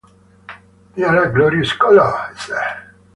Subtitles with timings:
[0.95, 2.87] “They’re a glorious colour!” he said.